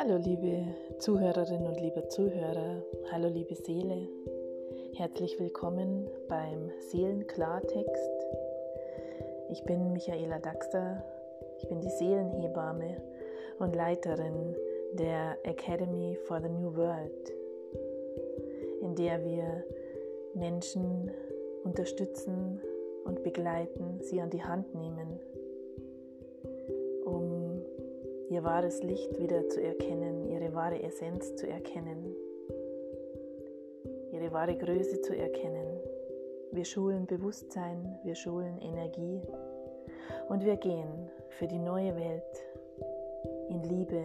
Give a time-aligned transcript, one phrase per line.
[0.00, 0.64] Hallo liebe
[1.00, 4.06] Zuhörerinnen und liebe Zuhörer, hallo liebe Seele,
[4.94, 8.26] herzlich willkommen beim Seelenklartext.
[9.50, 11.02] Ich bin Michaela Daxter,
[11.58, 13.02] ich bin die Seelenhebamme
[13.58, 14.54] und Leiterin
[14.92, 17.32] der Academy for the New World,
[18.80, 19.64] in der wir
[20.32, 21.10] Menschen
[21.64, 22.60] unterstützen
[23.04, 25.18] und begleiten, sie an die Hand nehmen,
[28.38, 32.14] ihr wahres Licht wieder zu erkennen, ihre wahre Essenz zu erkennen,
[34.12, 35.80] ihre wahre Größe zu erkennen.
[36.52, 39.20] Wir schulen Bewusstsein, wir schulen Energie
[40.28, 42.22] und wir gehen für die neue Welt
[43.48, 44.04] in Liebe,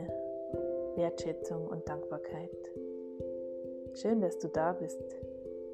[0.95, 2.71] Wertschätzung und Dankbarkeit.
[3.93, 5.15] Schön, dass du da bist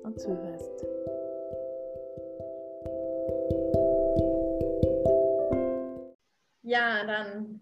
[0.04, 0.86] und zuhörst.
[6.62, 7.59] Ja, dann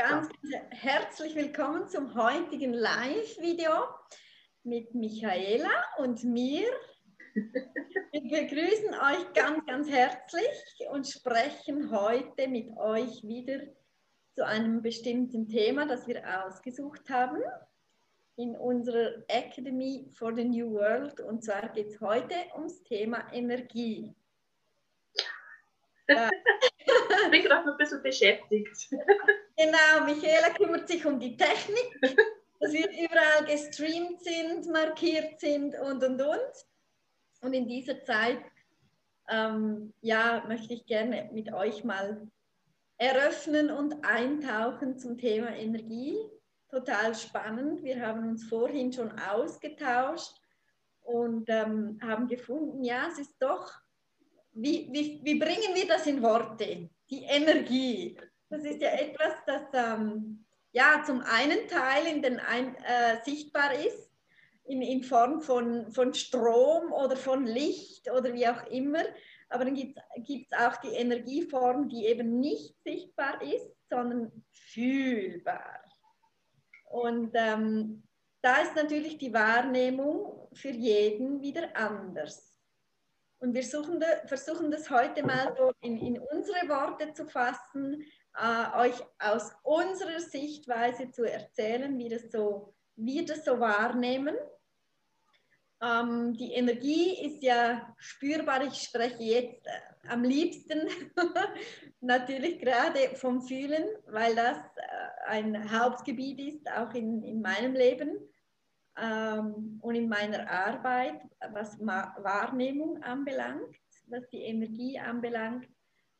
[0.00, 3.70] ganz, ganz herzlich willkommen zum heutigen Live-Video
[4.62, 6.66] mit Michaela und mir.
[7.34, 10.48] Wir begrüßen euch ganz, ganz herzlich
[10.90, 13.60] und sprechen heute mit euch wieder
[14.34, 17.42] zu einem bestimmten Thema, das wir ausgesucht haben
[18.36, 21.20] in unserer Academy for the New World.
[21.20, 24.14] Und zwar geht es heute ums Thema Energie.
[26.08, 28.94] ich bin gerade noch ein bisschen beschäftigt.
[29.60, 32.00] Genau, Michaela kümmert sich um die Technik,
[32.60, 36.52] dass wir überall gestreamt sind, markiert sind und und und.
[37.42, 38.40] Und in dieser Zeit
[39.28, 42.26] ähm, ja, möchte ich gerne mit euch mal
[42.96, 46.16] eröffnen und eintauchen zum Thema Energie.
[46.70, 47.82] Total spannend.
[47.82, 50.40] Wir haben uns vorhin schon ausgetauscht
[51.02, 53.70] und ähm, haben gefunden, ja, es ist doch
[54.52, 56.88] wie, wie, wie bringen wir das in Worte?
[57.10, 58.16] Die Energie.
[58.50, 63.74] Das ist ja etwas, das ähm, ja zum einen Teil in den ein, äh, sichtbar
[63.74, 64.10] ist,
[64.64, 69.02] in, in Form von, von Strom oder von Licht oder wie auch immer.
[69.48, 69.98] Aber dann gibt
[70.52, 75.84] es auch die Energieform, die eben nicht sichtbar ist, sondern fühlbar.
[76.90, 78.02] Und ähm,
[78.42, 82.50] da ist natürlich die Wahrnehmung für jeden wieder anders.
[83.38, 88.04] Und wir suchen, versuchen das heute mal so in, in unsere Worte zu fassen,
[88.40, 94.34] äh, euch aus unserer Sichtweise zu erzählen, wie das so, wir das so wahrnehmen.
[95.82, 98.64] Ähm, die Energie ist ja spürbar.
[98.64, 100.88] Ich spreche jetzt äh, am liebsten
[102.00, 108.18] natürlich gerade vom Fühlen, weil das äh, ein Hauptgebiet ist, auch in, in meinem Leben
[108.98, 111.20] ähm, und in meiner Arbeit,
[111.52, 115.66] was Ma Wahrnehmung anbelangt, was die Energie anbelangt.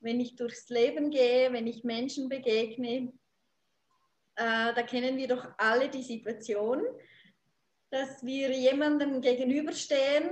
[0.00, 3.12] Wenn ich durchs Leben gehe, wenn ich Menschen begegne,
[4.37, 6.83] äh, da kennen wir doch alle die Situation,
[7.91, 10.31] dass wir jemandem gegenüberstehen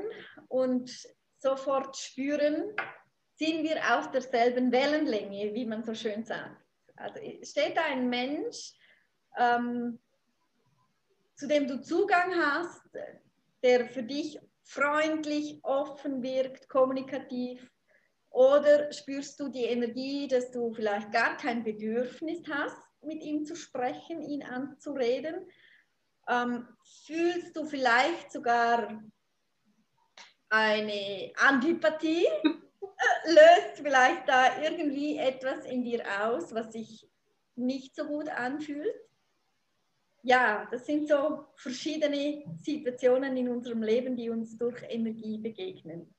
[0.49, 0.91] und
[1.39, 2.75] sofort spüren,
[3.35, 6.65] sind wir auf derselben Wellenlänge, wie man so schön sagt.
[6.97, 8.73] Also steht da ein Mensch,
[9.37, 9.99] ähm,
[11.37, 12.83] zu dem du Zugang hast,
[13.63, 17.71] der für dich freundlich, offen wirkt, kommunikativ?
[18.39, 23.57] Oder spürst du die Energie, dass du vielleicht gar kein Bedürfnis hast, mit ihm zu
[23.57, 25.51] sprechen, ihn anzureden?
[26.29, 26.69] Ähm,
[27.05, 29.03] fühlst du vielleicht sogar
[30.51, 32.29] eine Antipathie?
[33.25, 37.11] Löst vielleicht da irgendwie etwas in dir aus, was sich
[37.57, 38.95] nicht so gut anfühlt?
[40.23, 46.15] ja, das sind so verschiedene Situationen in unserem Leben, die uns durch Energie begegnen.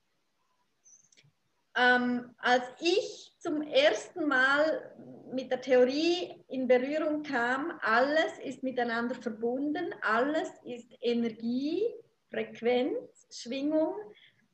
[1.80, 4.92] Ähm, als ich zum ersten Mal
[5.32, 11.82] mit der Theorie in Berührung kam, alles ist miteinander verbunden, alles ist Energie,
[12.30, 13.94] Frequenz, Schwingung.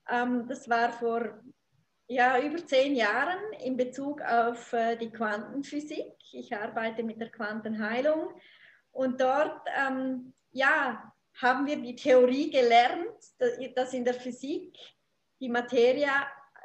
[0.09, 1.43] Ähm, das war vor
[2.07, 6.15] ja, über zehn Jahren in Bezug auf äh, die Quantenphysik.
[6.33, 8.29] Ich arbeite mit der Quantenheilung
[8.93, 11.13] und dort, ähm, ja,
[11.43, 13.19] haben wir die Theorie gelernt,
[13.75, 14.79] dass in der Physik
[15.41, 16.09] die Materie,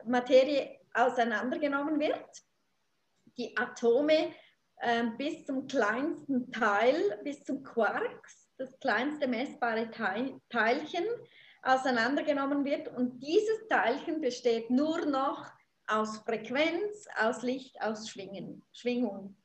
[0.06, 2.26] Materie auseinandergenommen wird,
[3.38, 4.34] die Atome
[4.78, 11.06] äh, bis zum kleinsten Teil, bis zum Quarks, das kleinste messbare Teil, Teilchen,
[11.64, 12.88] auseinandergenommen wird.
[12.90, 15.46] Und dieses Teilchen besteht nur noch
[15.88, 19.36] aus Frequenz, aus Licht, aus Schwingen, Schwingung.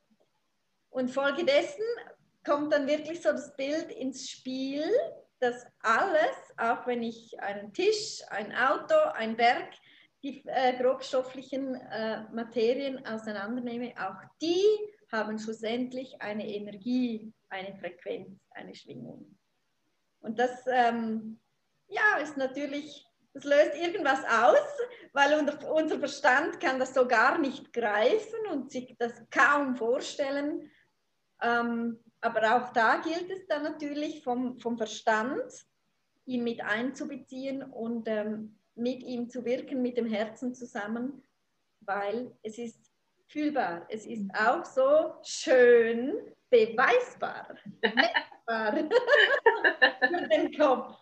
[0.90, 1.84] Und folgedessen
[2.44, 4.84] kommt dann wirklich so das Bild ins Spiel,
[5.40, 9.68] dass alles, auch wenn ich einen Tisch, ein Auto, ein Berg,
[10.26, 14.64] die äh, grobstofflichen äh, Materien auseinandernehme, auch die
[15.12, 19.38] haben schlussendlich eine Energie, eine Frequenz, eine Schwingung.
[20.20, 21.38] Und das ähm,
[21.88, 24.66] ja, ist natürlich, das löst irgendwas aus,
[25.12, 25.34] weil
[25.70, 30.68] unser Verstand kann das so gar nicht greifen und sich das kaum vorstellen.
[31.40, 35.52] Ähm, aber auch da gilt es dann natürlich vom, vom Verstand,
[36.24, 41.22] ihn mit einzubeziehen und ähm, mit ihm zu wirken, mit dem Herzen zusammen,
[41.80, 42.92] weil es ist
[43.28, 43.86] fühlbar.
[43.88, 46.14] Es ist auch so schön
[46.50, 48.76] beweisbar, messbar
[50.08, 50.96] für den Kopf.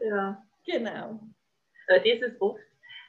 [0.00, 0.42] Ja.
[0.66, 1.20] Genau.
[1.88, 2.60] Das ist oft,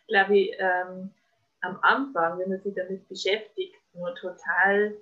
[0.07, 1.13] glaube ich, ähm,
[1.61, 4.97] am Anfang, wenn man sich damit beschäftigt, nur total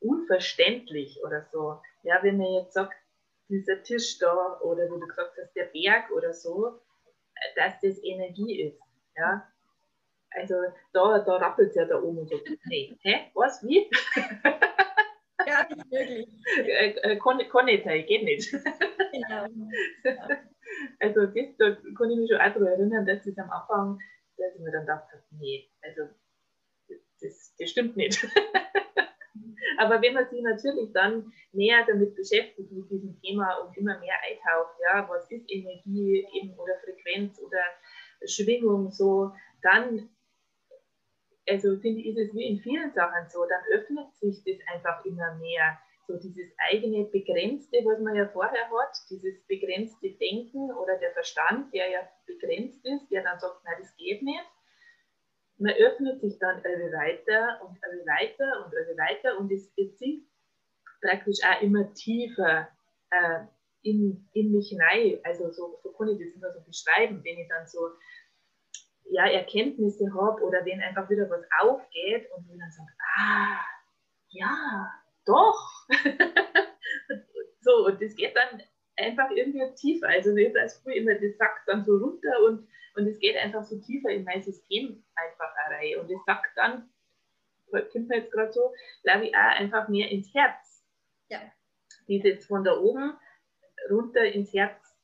[0.00, 1.80] unverständlich oder so.
[2.02, 2.94] Ja, wenn man jetzt sagt,
[3.48, 6.80] dieser Tisch da oder wie du gesagt hast, der Berg oder so,
[7.56, 8.80] dass das Energie ist.
[9.16, 9.46] Ja?
[10.30, 10.54] Also
[10.92, 12.40] da, da rappelt es ja da oben und so.
[12.66, 13.30] Nee, hä?
[13.34, 13.62] Was?
[13.66, 13.90] Wie?
[15.46, 16.28] Ja, nicht wirklich.
[16.58, 18.52] Äh, äh, kann, kann nicht sein, geht nicht.
[18.52, 19.46] Genau.
[21.00, 23.98] Also das, da kann ich mich schon auch daran erinnern, dass das am Anfang,
[24.36, 26.02] dass ich mir dann dachte, nee, also
[27.20, 28.22] das, das stimmt nicht.
[29.78, 34.16] Aber wenn man sich natürlich dann näher damit beschäftigt, mit diesem Thema und immer mehr
[34.22, 37.62] eintaucht, ja, was ist Energie eben oder Frequenz oder
[38.26, 39.32] Schwingung so,
[39.62, 40.08] dann,
[41.48, 45.04] also finde ich, ist es wie in vielen Sachen so, dann öffnet sich das einfach
[45.04, 45.78] immer mehr.
[46.06, 51.72] So dieses eigene Begrenzte, was man ja vorher hat, dieses begrenzte Denken oder der Verstand,
[51.72, 54.44] der ja begrenzt ist, der dann sagt, nein, das geht nicht
[55.60, 59.98] man öffnet sich dann irgendwie weiter und irgendwie weiter und irgendwie weiter und es, es
[59.98, 60.26] sinkt
[61.02, 62.68] praktisch auch immer tiefer
[63.10, 63.40] äh,
[63.82, 65.18] in, in mich hinein.
[65.22, 67.90] Also so, so kann ich das immer so beschreiben, wenn ich dann so
[69.10, 73.60] ja, Erkenntnisse habe oder wenn einfach wieder was aufgeht und ich dann sage, ah,
[74.28, 74.92] ja,
[75.26, 75.88] doch.
[77.60, 78.62] so, und das geht dann
[78.96, 80.08] einfach irgendwie tiefer.
[80.08, 83.64] Also nicht als früher immer, das sagt dann so runter und und es geht einfach
[83.64, 85.98] so tiefer in mein System einfach rein.
[86.00, 86.90] Und es sagt dann,
[87.70, 88.72] kommt mir jetzt gerade so,
[89.02, 90.84] glaube ich, auch einfach mehr ins Herz.
[91.28, 91.40] Ja.
[92.08, 93.16] Dieses von da oben
[93.90, 94.96] runter ins Herz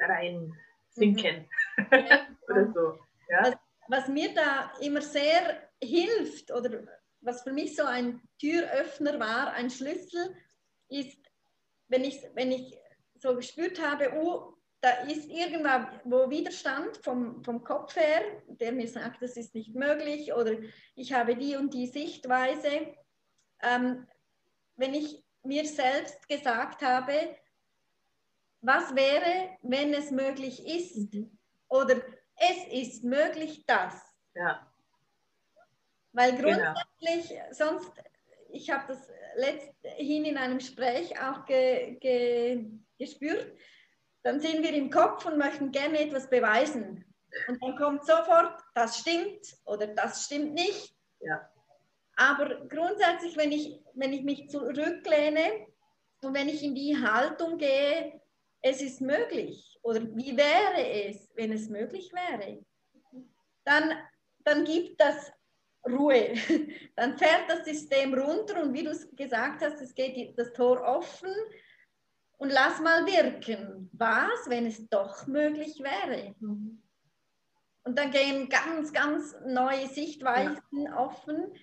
[0.00, 0.52] rein
[0.90, 1.48] sinken.
[1.76, 1.86] Mhm.
[1.92, 2.26] Ja.
[2.48, 2.98] oder so.
[3.28, 3.42] Ja?
[3.42, 3.54] Was,
[3.88, 6.84] was mir da immer sehr hilft oder
[7.20, 10.36] was für mich so ein Türöffner war, ein Schlüssel,
[10.88, 11.18] ist,
[11.88, 12.76] wenn ich, wenn ich
[13.14, 19.22] so gespürt habe, oh, da ist irgendwo Widerstand vom, vom Kopf her, der mir sagt,
[19.22, 20.56] das ist nicht möglich oder
[20.96, 22.92] ich habe die und die Sichtweise.
[23.62, 24.08] Ähm,
[24.74, 27.36] wenn ich mir selbst gesagt habe,
[28.60, 31.38] was wäre, wenn es möglich ist mhm.
[31.68, 32.02] oder
[32.36, 33.94] es ist möglich, das.
[34.34, 34.68] Ja.
[36.10, 36.74] Weil genau.
[36.74, 37.52] grundsätzlich, genau.
[37.52, 37.92] sonst,
[38.50, 42.66] ich habe das letzthin in einem Gespräch auch ge, ge,
[42.98, 43.56] gespürt,
[44.22, 47.04] dann sind wir im Kopf und möchten gerne etwas beweisen.
[47.48, 50.94] Und dann kommt sofort, das stimmt oder das stimmt nicht.
[51.20, 51.48] Ja.
[52.16, 55.66] Aber grundsätzlich, wenn ich, wenn ich mich zurücklehne
[56.22, 58.20] und wenn ich in die Haltung gehe,
[58.60, 62.64] es ist möglich oder wie wäre es, wenn es möglich wäre,
[63.64, 63.92] dann,
[64.44, 65.32] dann gibt das
[65.84, 66.34] Ruhe.
[66.94, 70.80] Dann fährt das System runter und wie du es gesagt hast, es geht das Tor
[70.80, 71.34] offen
[72.42, 73.88] und lass mal wirken.
[73.92, 76.34] Was, wenn es doch möglich wäre?
[76.40, 76.82] Mhm.
[77.84, 80.98] Und dann gehen ganz, ganz neue Sichtweisen ja.
[80.98, 81.54] offen,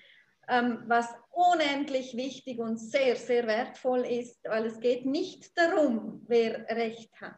[0.47, 6.65] ähm, was unendlich wichtig und sehr, sehr wertvoll ist, weil es geht nicht darum, wer
[6.69, 7.35] Recht hat.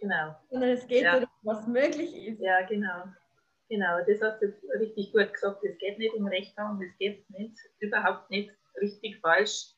[0.00, 0.34] Genau.
[0.48, 1.20] Sondern es geht ja.
[1.20, 2.40] darum, was möglich ist.
[2.40, 3.04] Ja, genau.
[3.68, 4.46] Genau, das hast du
[4.78, 5.62] richtig gut gesagt.
[5.62, 9.74] Es geht nicht um Recht haben, es geht nicht, überhaupt nicht richtig falsch.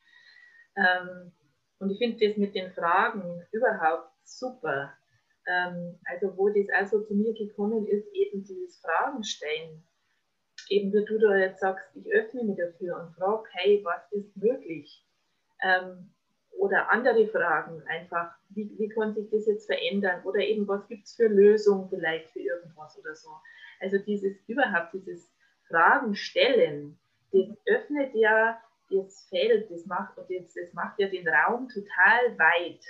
[0.77, 1.33] Ähm,
[1.79, 4.93] und ich finde das mit den Fragen überhaupt super.
[5.47, 9.83] Ähm, also wo das also zu mir gekommen ist, eben dieses Fragen stellen.
[10.69, 14.35] Eben wie du da jetzt sagst, ich öffne mich dafür und frage, hey, was ist
[14.37, 15.03] möglich?
[15.63, 16.13] Ähm,
[16.51, 20.21] oder andere Fragen einfach, wie, wie kann sich das jetzt verändern?
[20.25, 23.29] Oder eben, was gibt es für Lösungen vielleicht für irgendwas oder so?
[23.79, 25.33] Also dieses überhaupt, dieses
[25.67, 26.99] Fragen stellen,
[27.31, 32.83] das öffnet ja das Feld, das macht, und das, macht ja den Raum total weit.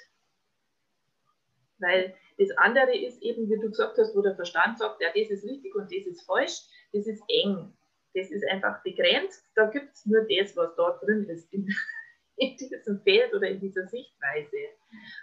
[1.79, 5.29] Weil das andere ist eben, wie du gesagt hast, wo der Verstand sagt, ja, das
[5.29, 6.61] ist richtig und das ist falsch,
[6.93, 7.73] das ist eng.
[8.15, 9.45] Das ist einfach begrenzt.
[9.55, 11.67] Da gibt es nur das, was dort drin ist, in,
[12.37, 14.57] in diesem Feld oder in dieser Sichtweise.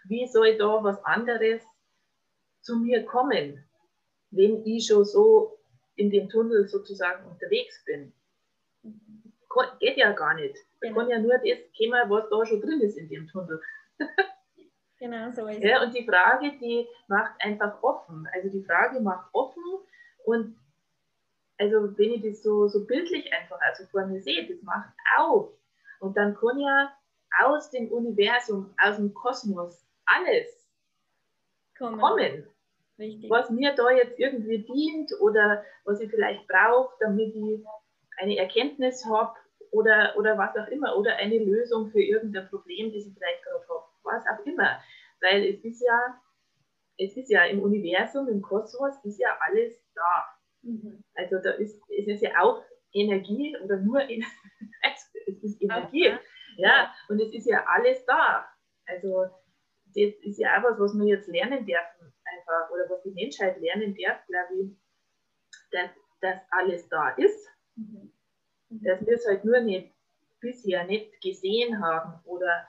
[0.04, 1.62] Wie soll da was anderes
[2.60, 3.64] zu mir kommen,
[4.30, 5.58] wenn ich schon so
[5.96, 8.12] in dem Tunnel sozusagen unterwegs bin?
[9.78, 10.56] Geht ja gar nicht.
[10.80, 11.00] Da genau.
[11.00, 13.60] kann ja nur das kommen, was da schon drin ist in dem Tunnel.
[14.98, 18.28] genau so ist ja, Und die Frage, die macht einfach offen.
[18.32, 19.64] Also die Frage macht offen
[20.24, 20.56] und
[21.58, 25.50] also wenn ich das so, so bildlich einfach also vor mir sehe, das macht auf.
[26.00, 26.92] Und dann kann ja
[27.44, 30.70] aus dem Universum, aus dem Kosmos alles
[31.78, 31.98] kommen.
[31.98, 32.46] kommen.
[32.98, 33.30] Richtig.
[33.30, 37.64] Was mir da jetzt irgendwie dient oder was ich vielleicht brauche, damit ich
[38.18, 39.36] eine Erkenntnis habe
[39.72, 43.68] oder, oder was auch immer, oder eine Lösung für irgendein Problem, das ich vielleicht gerade
[43.68, 44.80] habe, was auch immer.
[45.20, 46.20] Weil es ist ja,
[46.98, 50.24] es ist ja im Universum, im Kosmos, ist ja alles da.
[50.62, 51.02] Mhm.
[51.14, 54.26] Also da ist, es ist ja auch Energie oder nur Energie.
[55.26, 56.08] es ist Energie.
[56.08, 56.18] Okay.
[56.56, 58.46] Ja, und es ist ja alles da.
[58.86, 59.24] Also
[59.94, 63.60] das ist ja auch was, was wir jetzt lernen dürfen, einfach, oder was die Menschheit
[63.60, 64.76] lernen darf, glaube ich,
[65.70, 67.46] dass, dass alles da ist
[67.76, 68.10] Mhm.
[68.70, 69.92] Dass wir es halt nur nicht
[70.40, 72.66] bisher nicht gesehen haben oder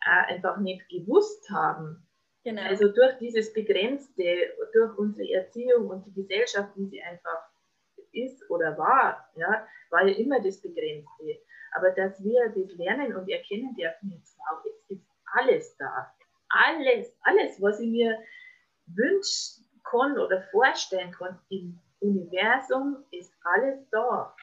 [0.00, 2.06] einfach nicht gewusst haben.
[2.44, 2.62] Genau.
[2.62, 7.48] Also durch dieses Begrenzte, durch unsere Erziehung und die Gesellschaft, wie sie einfach
[8.12, 11.40] ist oder war, ja, war ja immer das Begrenzte.
[11.76, 16.14] Aber dass wir das lernen und erkennen dürfen, jetzt, wow, jetzt ist alles da.
[16.48, 18.18] Alles, alles, was ich mir
[18.86, 24.34] wünschen kann oder vorstellen kann im Universum, ist alles da.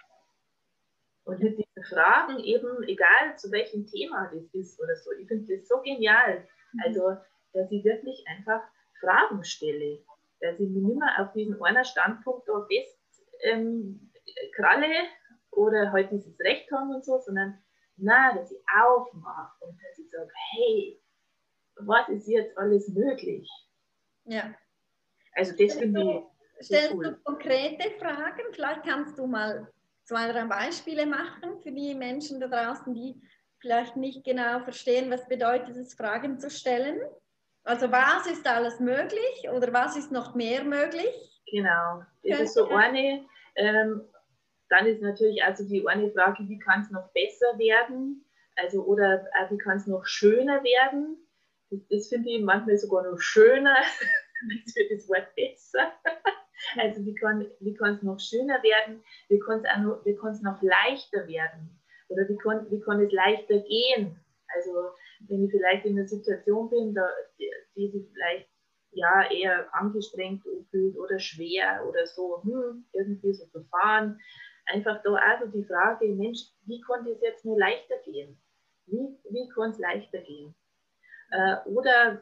[1.25, 5.57] Und mit diesen Fragen eben, egal zu welchem Thema das ist oder so, ich finde
[5.57, 6.47] das so genial.
[6.73, 6.81] Mhm.
[6.85, 7.17] Also,
[7.53, 8.61] dass ich wirklich einfach
[8.99, 10.03] Fragen stelle,
[10.39, 12.99] dass ich mich nicht mehr auf diesen einen Standpunkt da fest
[13.41, 14.11] ähm,
[14.55, 15.07] kralle
[15.51, 17.57] oder halt dieses Recht haben und so, sondern
[17.97, 21.01] na, dass ich aufmache und dass ich sage, hey,
[21.77, 23.49] was ist jetzt alles möglich?
[24.25, 24.53] Ja.
[25.33, 26.65] Also das finde ich.
[26.65, 27.03] Stellst cool.
[27.03, 28.43] du konkrete Fragen?
[28.51, 29.67] Vielleicht kannst du mal
[30.05, 33.21] zwei, drei Beispiele machen für die Menschen da draußen, die
[33.59, 36.99] vielleicht nicht genau verstehen, was bedeutet es, Fragen zu stellen.
[37.63, 41.41] Also was ist alles möglich oder was ist noch mehr möglich?
[41.51, 43.25] Genau, das ist so eine.
[43.55, 44.01] Ähm,
[44.69, 48.25] dann ist natürlich also die eine Frage, wie kann es noch besser werden?
[48.55, 51.17] Also oder äh, wie kann es noch schöner werden?
[51.71, 53.75] Das, das finde ich manchmal sogar noch schöner
[54.51, 55.91] als für das Wort besser.
[56.77, 59.03] Also wie kann es noch schöner werden?
[59.29, 59.63] Wie kann
[60.31, 61.79] es noch, leichter werden?
[62.09, 64.19] Oder wie kann, wie kann es leichter gehen?
[64.55, 64.91] Also
[65.27, 67.07] wenn ich vielleicht in einer Situation bin, da,
[67.39, 68.49] die, die sich vielleicht
[68.91, 74.19] ja eher angestrengt fühlt oder schwer oder so, hm, irgendwie so verfahren.
[74.67, 78.39] Einfach da also die Frage, Mensch, wie konnte es jetzt nur leichter gehen?
[78.87, 80.55] Wie, wie kann es leichter gehen?
[81.31, 82.21] Äh, oder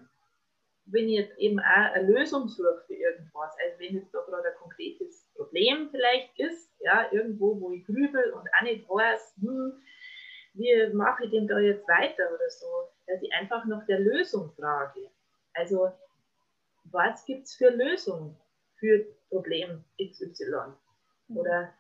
[0.85, 4.49] wenn ich jetzt eben auch eine Lösung suche für irgendwas, also wenn jetzt da gerade
[4.49, 9.81] ein konkretes Problem vielleicht ist, ja, irgendwo, wo ich grübel und auch nicht weiß, hm,
[10.53, 12.67] wie mache ich denn da jetzt weiter oder so,
[13.07, 15.09] dass ich einfach nach der Lösung frage.
[15.53, 15.91] Also,
[16.85, 18.35] was gibt es für Lösungen
[18.75, 20.73] für Problem XY?
[21.29, 21.73] Oder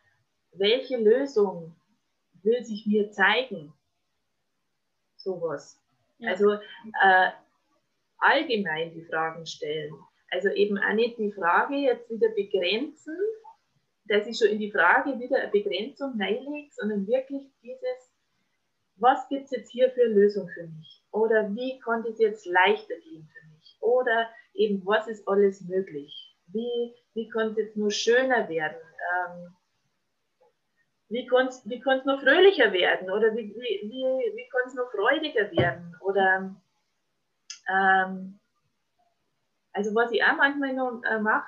[0.53, 1.75] welche Lösung
[2.41, 3.73] will sich mir zeigen?
[5.17, 5.79] Sowas.
[6.17, 6.31] Ja.
[6.31, 7.29] Also, äh,
[8.23, 9.93] allgemein die Fragen stellen.
[10.31, 13.17] Also eben auch nicht die Frage jetzt wieder begrenzen,
[14.05, 18.11] dass ich schon in die Frage wieder eine Begrenzung reinlege, sondern wirklich dieses,
[18.95, 21.03] was gibt es jetzt hier für eine Lösung für mich?
[21.11, 23.77] Oder wie kann es jetzt leichter gehen für mich?
[23.81, 26.35] Oder eben, was ist alles möglich?
[26.47, 28.77] Wie, wie kann es jetzt nur schöner werden?
[29.15, 29.55] Ähm,
[31.09, 33.11] wie kann es noch fröhlicher werden?
[33.11, 35.95] Oder wie, wie, wie, wie kann es noch freudiger werden?
[36.01, 36.55] Oder
[37.69, 38.39] ähm,
[39.71, 41.47] also was ich auch manchmal noch äh, mache,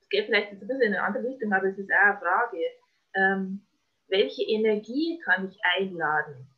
[0.00, 2.18] es geht vielleicht jetzt ein bisschen in eine andere Richtung, aber es ist auch eine
[2.18, 2.58] Frage,
[3.14, 3.66] ähm,
[4.08, 6.48] welche Energie kann ich einladen?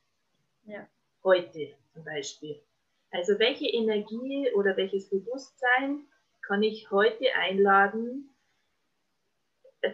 [0.65, 0.87] Ja.
[1.25, 2.63] Heute zum Beispiel.
[3.11, 6.07] Also welche Energie oder welches Bewusstsein
[6.43, 8.31] kann ich heute einladen,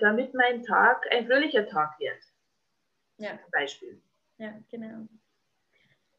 [0.00, 2.22] damit mein Tag ein fröhlicher Tag wird?
[3.16, 3.38] Ja.
[3.40, 4.02] Zum Beispiel.
[4.36, 5.08] Ja, genau.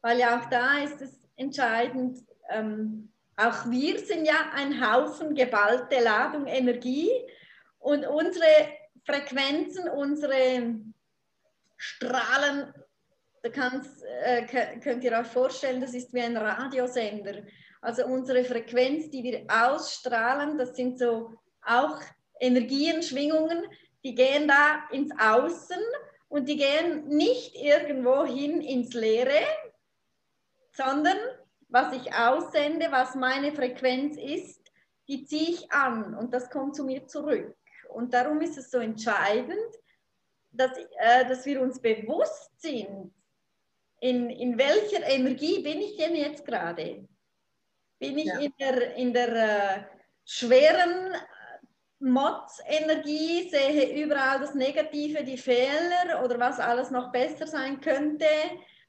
[0.00, 2.18] Weil ja auch da ist es entscheidend,
[2.48, 7.10] ähm, auch wir sind ja ein Haufen geballte Ladung Energie
[7.78, 8.46] und unsere
[9.04, 10.74] Frequenzen, unsere
[11.76, 12.74] Strahlen,
[13.42, 13.48] da
[14.24, 17.42] äh, könnt ihr euch vorstellen, das ist wie ein Radiosender.
[17.80, 22.00] Also unsere Frequenz, die wir ausstrahlen, das sind so auch
[22.40, 23.64] Energien, Schwingungen,
[24.02, 25.80] die gehen da ins Außen
[26.28, 29.46] und die gehen nicht irgendwo hin ins Leere,
[30.72, 31.16] sondern
[31.68, 34.60] was ich aussende, was meine Frequenz ist,
[35.06, 37.54] die ziehe ich an und das kommt zu mir zurück.
[37.90, 39.58] Und darum ist es so entscheidend,
[40.50, 43.12] dass, äh, dass wir uns bewusst sind,
[44.00, 47.06] in, in welcher Energie bin ich denn jetzt gerade?
[47.98, 48.38] Bin ich ja.
[48.38, 49.84] in der, in der äh,
[50.24, 51.14] schweren
[51.98, 58.26] Mods-Energie, sehe überall das Negative, die Fehler oder was alles noch besser sein könnte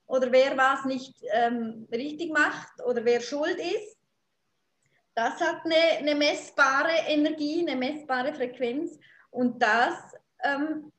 [0.09, 3.97] oder wer was nicht ähm, richtig macht oder wer schuld ist.
[5.13, 8.97] Das hat eine, eine, messbare Energie, eine messbare Frequenz
[9.29, 9.95] und das
[10.43, 10.91] ähm,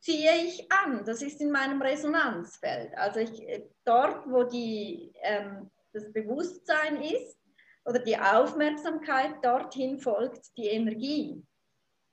[0.00, 1.04] ziehe ich an.
[1.04, 2.96] Das ist in meinem Resonanzfeld.
[2.96, 7.38] Also ich, dort, wo die, ähm, das Bewusstsein ist,
[7.84, 11.44] oder die Aufmerksamkeit dorthin folgt die Energie.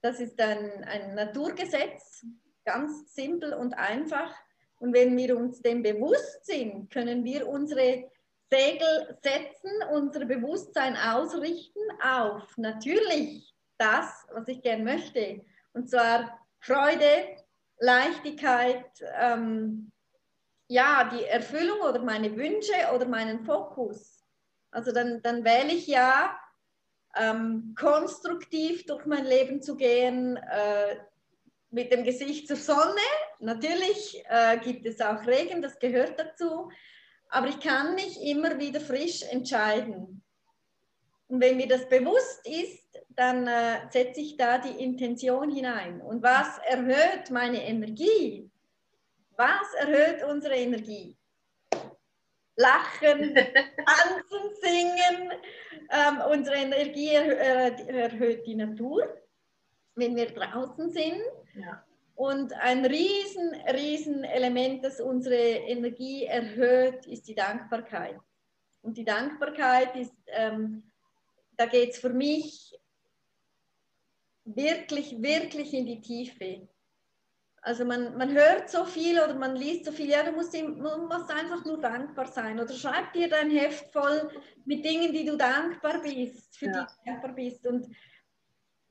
[0.02, 2.26] Das ist ein, ein Naturgesetz,
[2.66, 4.36] ganz simpel und einfach.
[4.82, 8.10] Und wenn wir uns dem bewusst sind, können wir unsere
[8.50, 15.46] Segel setzen, unser Bewusstsein ausrichten auf natürlich das, was ich gern möchte.
[15.74, 17.38] Und zwar Freude,
[17.78, 18.86] Leichtigkeit,
[19.20, 19.92] ähm,
[20.68, 24.24] ja, die Erfüllung oder meine Wünsche oder meinen Fokus.
[24.72, 26.36] Also dann, dann wähle ich ja,
[27.16, 30.96] ähm, konstruktiv durch mein Leben zu gehen, äh,
[31.70, 33.00] mit dem Gesicht zur Sonne.
[33.42, 36.70] Natürlich äh, gibt es auch Regen, das gehört dazu,
[37.30, 40.24] aber ich kann mich immer wieder frisch entscheiden.
[41.28, 46.02] Und wenn mir das bewusst ist, dann äh, setze ich da die Intention hinein.
[46.02, 48.50] Und was erhöht meine Energie?
[49.38, 51.18] Was erhöht unsere Energie?
[52.56, 53.36] lachen,
[53.86, 55.32] tanzen, singen.
[55.90, 59.04] Ähm, unsere Energie erhöht die Natur,
[59.96, 61.22] wenn wir draußen sind.
[61.56, 61.84] Ja.
[62.22, 68.20] Und ein riesen, riesen Element, das unsere Energie erhöht, ist die Dankbarkeit.
[68.84, 70.84] Und die Dankbarkeit ist, ähm,
[71.58, 72.78] da geht es für mich
[74.46, 76.70] wirklich, wirklich in die Tiefe.
[77.64, 80.68] Also man, man hört so viel oder man liest so viel, ja, du musst, du
[80.68, 82.60] musst einfach nur dankbar sein.
[82.60, 84.30] Oder schreib dir dein Heft voll
[84.66, 86.72] mit Dingen, die du dankbar bist, für ja.
[86.72, 87.66] die du dankbar bist.
[87.66, 87.88] Und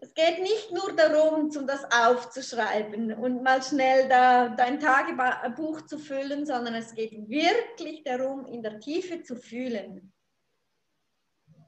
[0.02, 5.98] es geht nicht nur darum, um das aufzuschreiben und mal schnell da dein Tagebuch zu
[5.98, 10.10] füllen, sondern es geht wirklich darum, in der Tiefe zu fühlen.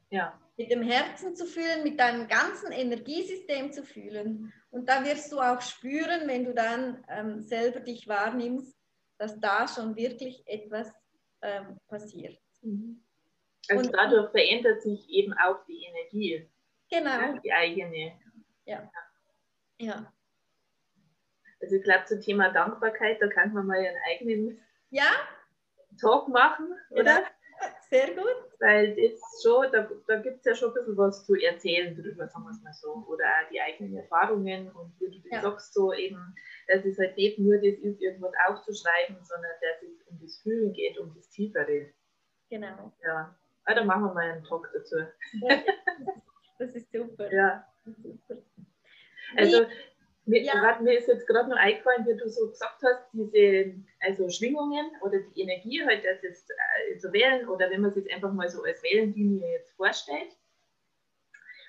[0.09, 0.39] Ja.
[0.57, 4.53] Mit dem Herzen zu fühlen, mit deinem ganzen Energiesystem zu fühlen.
[4.71, 8.75] Und da wirst du auch spüren, wenn du dann ähm, selber dich wahrnimmst,
[9.19, 10.91] dass da schon wirklich etwas
[11.43, 12.39] ähm, passiert.
[12.63, 13.05] Mhm.
[13.69, 16.49] Also und, dadurch verändert sich eben auch die Energie.
[16.93, 17.39] Genau.
[17.43, 18.13] Die eigene.
[18.67, 18.91] Ja.
[19.79, 20.13] ja.
[21.61, 25.11] Also ich glaube zum Thema Dankbarkeit, da kann man mal einen eigenen ja?
[25.99, 27.21] Talk machen, oder?
[27.21, 27.27] Ja.
[27.89, 28.27] Sehr gut.
[28.59, 32.29] Weil das schon, da, da gibt es ja schon ein bisschen was zu erzählen drüber,
[32.29, 33.05] sagen wir es mal so.
[33.09, 35.41] Oder auch die eigenen Erfahrungen und wie du das ja.
[35.43, 36.35] sagst, so eben,
[36.69, 40.73] dass es halt nicht nur das ist, irgendwas aufzuschreiben, sondern dass es um das Fühlen
[40.73, 41.91] geht, um das Tiefere.
[42.51, 42.93] Genau.
[43.05, 43.35] Ja.
[43.65, 44.97] Ah, dann machen wir mal einen Talk dazu.
[45.41, 45.63] Ja,
[46.63, 47.33] das ist super.
[47.33, 47.67] Ja.
[47.85, 48.43] super.
[49.37, 49.67] Also,
[50.25, 50.79] mir, ja.
[50.81, 55.19] mir ist jetzt gerade noch eingefallen, wie du so gesagt hast, diese also Schwingungen oder
[55.19, 58.49] die Energie, halt, das jetzt äh, zu wählen oder wenn man es jetzt einfach mal
[58.49, 60.37] so als Wellenlinie jetzt vorstellt.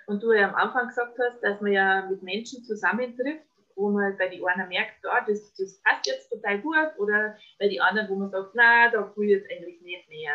[0.05, 4.17] Und du ja am Anfang gesagt hast, dass man ja mit Menschen zusammentrifft, wo man
[4.17, 8.09] bei den einen merkt, oh, das, das passt jetzt total gut, oder bei den anderen,
[8.09, 10.33] wo man sagt, na, da fühle ich jetzt eigentlich nicht mehr.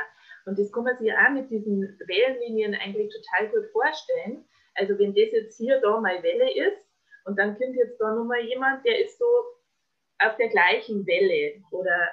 [0.48, 4.44] Und das kann man sich auch mit diesen Wellenlinien eigentlich total gut vorstellen.
[4.74, 6.88] Also wenn das jetzt hier da mal Welle ist,
[7.26, 9.26] und dann kommt jetzt da nochmal jemand, der ist so
[10.20, 12.08] auf der gleichen Welle oder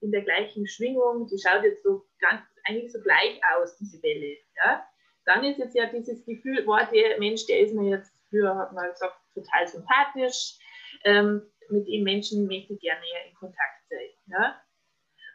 [0.00, 4.36] in der gleichen Schwingung, die schaut jetzt so ganz eigentlich so gleich aus, diese Welle.
[4.56, 4.84] Ja?
[5.24, 8.72] Dann ist jetzt ja dieses Gefühl, wow, der Mensch, der ist mir jetzt, früher hat
[8.72, 10.58] man gesagt, total sympathisch,
[11.04, 14.08] ähm, mit dem Menschen möchte ich gerne in Kontakt sein.
[14.26, 14.59] Ja?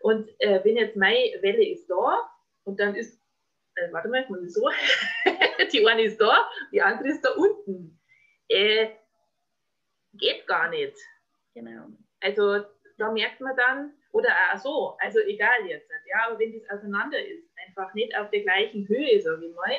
[0.05, 2.29] Und äh, wenn jetzt meine Welle ist da
[2.63, 3.19] und dann ist,
[3.73, 4.69] äh, warte mal, muss ich so,
[5.73, 7.99] die eine ist da, die andere ist da unten.
[8.47, 8.89] Äh,
[10.13, 10.95] geht gar nicht.
[11.55, 11.87] Genau.
[12.19, 12.65] Also
[12.99, 17.17] da merkt man dann, oder auch so, also egal jetzt, ja, aber wenn das auseinander
[17.25, 19.75] ist, einfach nicht auf der gleichen Höhe, sage ich mal,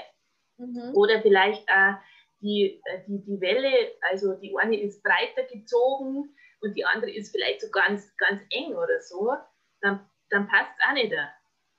[0.56, 0.92] mhm.
[0.96, 1.98] oder vielleicht auch
[2.40, 7.60] die, die, die Welle, also die eine ist breiter gezogen und die andere ist vielleicht
[7.60, 9.32] so ganz, ganz eng oder so,
[9.80, 11.14] dann, dann passt es auch nicht.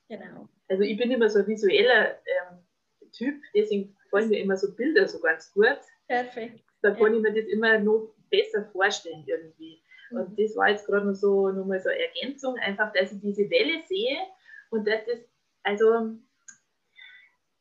[0.10, 0.48] Genau.
[0.70, 2.60] Also ich bin immer so ein visueller ähm,
[3.12, 5.80] Typ, deswegen gefallen mir immer so Bilder so ganz gut.
[6.08, 6.64] Perfekt.
[6.82, 7.18] Da kann ja.
[7.18, 9.82] ich mir das immer noch besser vorstellen irgendwie.
[10.12, 10.36] Und mhm.
[10.38, 13.84] das war jetzt gerade noch so nochmal so eine Ergänzung, einfach, dass ich diese Welle
[13.86, 14.18] sehe
[14.70, 15.20] und dass das,
[15.64, 16.18] also,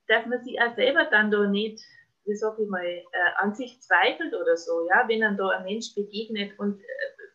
[0.06, 1.82] dass man sich auch selber dann da nicht,
[2.24, 3.02] wie sag ich mal, äh,
[3.36, 6.84] an sich zweifelt oder so, ja, wenn dann da ein Mensch begegnet und äh,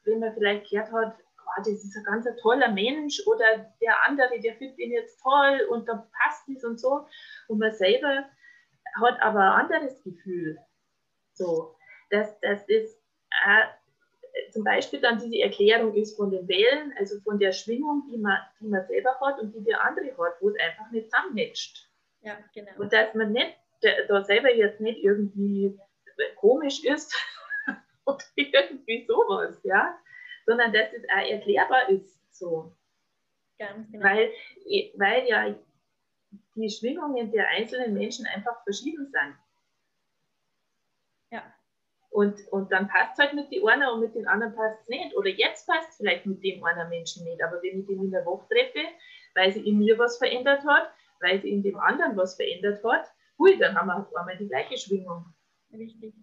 [0.06, 1.16] wenn man vielleicht gehört hat,
[1.58, 5.62] oh, das ist ein ganz toller Mensch oder der andere, der findet ihn jetzt toll
[5.70, 7.06] und dann passt es und so.
[7.48, 8.26] Und man selber
[9.02, 10.58] hat aber ein anderes Gefühl.
[11.34, 11.76] So,
[12.10, 13.02] dass das ist
[13.46, 18.18] äh, zum Beispiel dann diese Erklärung ist von den Wellen, also von der Schwingung, die
[18.18, 21.90] man, die man selber hat und die der andere hat, wo es einfach nicht zusammenmatcht.
[22.22, 22.72] Ja, genau.
[22.78, 23.58] Und dass man nicht
[24.08, 25.78] da selber jetzt nicht irgendwie
[26.36, 27.16] komisch ist
[28.06, 29.98] oder irgendwie sowas, ja,
[30.46, 32.76] sondern dass es auch erklärbar ist so.
[33.58, 34.04] Ganz genau.
[34.04, 34.32] Weil,
[34.96, 35.56] weil ja
[36.56, 39.36] die Schwingungen der einzelnen Menschen einfach verschieden sind.
[41.32, 41.44] Ja.
[42.10, 44.90] Und, und dann passt es halt mit den einen und mit den anderen passt es
[44.90, 45.16] nicht.
[45.16, 47.42] Oder jetzt passt es vielleicht mit dem einen Menschen nicht.
[47.42, 48.86] Aber wenn ich den in der Woche treffe,
[49.34, 53.08] weil sie in mir was verändert hat, weil sie in dem anderen was verändert hat,
[53.38, 55.26] hui, dann haben wir auf einmal die gleiche Schwingung.
[55.72, 56.14] Richtig.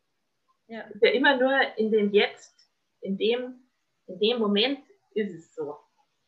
[0.67, 0.83] Ja.
[0.83, 2.55] Ist ja immer nur in dem Jetzt,
[3.01, 3.68] in dem,
[4.09, 4.81] in dem Moment
[5.15, 5.77] ist es so.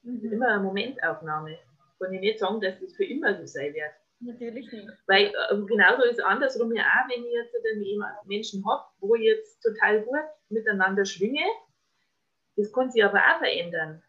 [0.02, 0.32] Mhm.
[0.32, 1.58] Immer eine Momentaufnahme.
[1.98, 3.92] Kann ich nicht sagen, dass das für immer so sein wird.
[4.20, 4.88] Natürlich nicht.
[5.06, 9.14] Weil äh, genauso ist es andersrum ja auch, wenn ich jetzt einen Menschen habe, wo
[9.14, 11.44] ich jetzt total gut miteinander schwinge,
[12.56, 14.02] das kann sich aber auch verändern,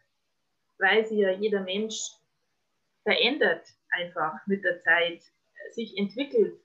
[0.78, 1.96] weil sich ja jeder Mensch
[3.04, 5.22] verändert einfach mit der Zeit,
[5.70, 6.60] sich entwickelt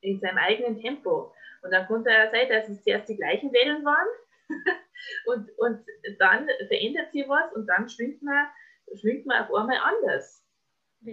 [0.00, 1.32] in seinem eigenen Tempo.
[1.62, 4.06] Und dann konnte es ja sein, dass es zuerst die gleichen Wellen waren
[5.26, 5.84] und, und
[6.18, 8.46] dann verändert sich was und dann schwingt man,
[8.94, 10.46] schwingt man auf einmal anders.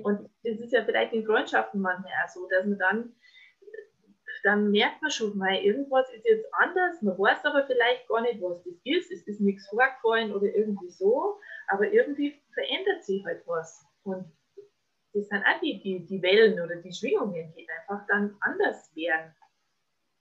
[0.01, 3.15] Und das ist ja vielleicht in Freundschaften manchmal auch so, dass man dann,
[4.43, 8.41] dann merkt man schon mal, irgendwas ist jetzt anders, man weiß aber vielleicht gar nicht,
[8.41, 13.45] was das ist, es ist nichts vorgefallen oder irgendwie so, aber irgendwie verändert sich halt
[13.45, 13.85] was.
[14.03, 14.25] Und
[15.13, 19.35] das sind auch die, die, die Wellen oder die Schwingungen, die einfach dann anders werden.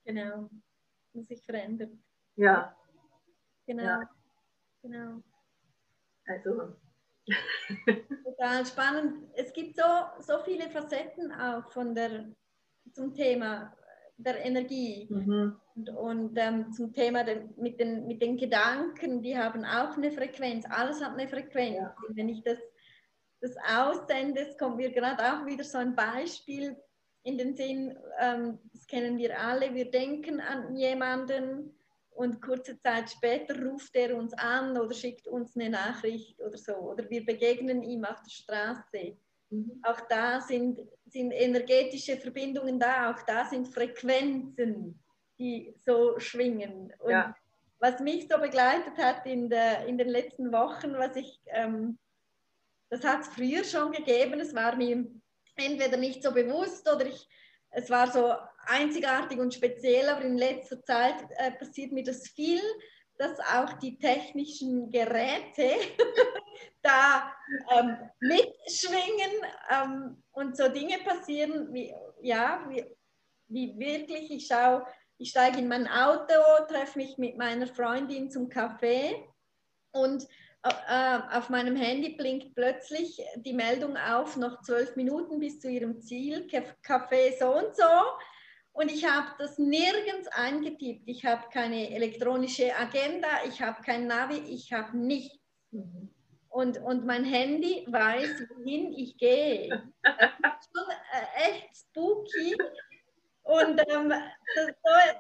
[0.04, 0.50] Genau,
[1.14, 1.92] und sich verändert.
[2.36, 2.76] Ja.
[3.66, 3.82] Genau.
[3.82, 4.10] Ja.
[4.82, 5.22] Genau.
[6.26, 6.76] Also
[8.24, 9.28] Total spannend.
[9.34, 9.82] Es gibt so,
[10.20, 12.26] so viele Facetten auch von der,
[12.92, 13.72] zum Thema
[14.16, 15.56] der Energie mhm.
[15.74, 20.10] und, und ähm, zum Thema de, mit, den, mit den Gedanken, die haben auch eine
[20.10, 20.64] Frequenz.
[20.68, 21.76] Alles hat eine Frequenz.
[21.76, 21.96] Ja.
[22.10, 22.58] Wenn ich das,
[23.40, 26.76] das aussende, es kommt mir gerade auch wieder so ein Beispiel
[27.24, 31.72] in den Sinn, ähm, das kennen wir alle, wir denken an jemanden
[32.14, 36.74] und kurze Zeit später ruft er uns an oder schickt uns eine Nachricht oder so.
[36.74, 39.16] Oder wir begegnen ihm auf der Straße.
[39.50, 39.80] Mhm.
[39.82, 44.98] Auch da sind, sind energetische Verbindungen da, auch da sind Frequenzen,
[45.38, 46.92] die so schwingen.
[46.98, 47.34] Und Ja.
[47.78, 51.98] was mich so begleitet hat in, der, in den letzten Wochen, was ich, ähm,
[52.90, 55.06] das hat es früher schon gegeben, es war mir
[55.56, 57.28] entweder nicht so bewusst oder ich,
[57.70, 58.34] es war so
[58.66, 62.60] einzigartig und speziell, aber in letzter Zeit äh, passiert mir das viel,
[63.18, 65.76] dass auch die technischen Geräte
[66.82, 67.32] da
[67.76, 69.32] ähm, mitschwingen
[69.70, 72.84] ähm, und so Dinge passieren, wie, ja, wie,
[73.48, 74.86] wie wirklich, ich schaue,
[75.18, 76.34] ich steige in mein Auto,
[76.68, 79.14] treffe mich mit meiner Freundin zum Café
[79.92, 80.26] und
[80.64, 86.00] äh, auf meinem Handy blinkt plötzlich die Meldung auf, noch zwölf Minuten bis zu ihrem
[86.00, 87.82] Ziel, Café so und so.
[88.72, 91.02] Und ich habe das nirgends eingetippt.
[91.06, 95.38] Ich habe keine elektronische Agenda, ich habe kein Navi, ich habe nichts.
[95.70, 96.10] Mhm.
[96.48, 99.68] Und, und mein Handy weiß, wohin ich gehe.
[100.02, 102.56] Das ist schon äh, echt spooky.
[103.42, 104.12] Und ähm,
[104.54, 104.70] das,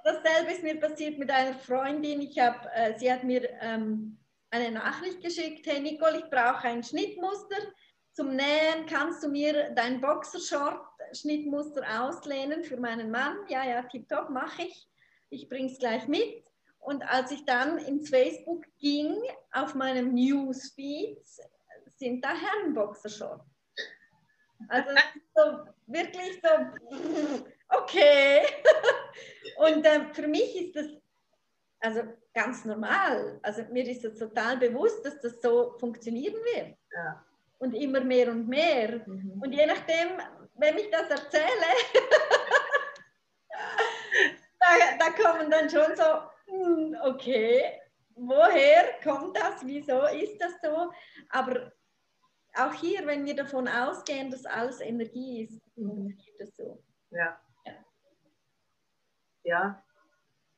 [0.04, 2.20] dasselbe ist mir passiert mit einer Freundin.
[2.20, 4.18] Ich hab, äh, sie hat mir ähm,
[4.50, 7.56] eine Nachricht geschickt, hey Nicole, ich brauche ein Schnittmuster
[8.12, 8.86] zum Nähen.
[8.86, 10.00] Kannst du mir dein
[11.12, 13.36] Boxershort-Schnittmuster auslehnen für meinen Mann?
[13.48, 14.88] Ja, ja, tipptopp, mache ich.
[15.30, 16.44] Ich bringe es gleich mit.
[16.80, 19.14] Und als ich dann ins Facebook ging,
[19.52, 21.18] auf meinem Newsfeed,
[21.96, 23.44] sind da Herrenboxershorts.
[24.68, 24.90] Also
[25.34, 25.42] so,
[25.86, 26.48] wirklich so,
[27.68, 28.42] okay.
[29.56, 30.86] Und äh, für mich ist das
[31.80, 33.38] also ganz normal.
[33.42, 36.76] Also mir ist es total bewusst, dass das so funktionieren wird.
[36.94, 37.24] Ja.
[37.58, 39.02] Und immer mehr und mehr.
[39.06, 39.40] Mhm.
[39.40, 40.18] Und je nachdem,
[40.54, 41.66] wenn ich das erzähle,
[44.60, 44.66] da,
[44.98, 46.04] da kommen dann schon so,
[46.46, 47.80] hm, okay,
[48.14, 50.92] woher kommt das, wieso ist das so?
[51.30, 51.72] Aber
[52.54, 56.82] auch hier, wenn wir davon ausgehen, dass alles Energie ist, funktioniert das so.
[57.10, 57.40] Ja.
[57.64, 57.72] Ja.
[59.44, 59.84] Ja,